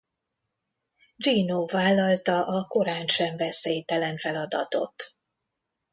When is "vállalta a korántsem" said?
1.65-3.37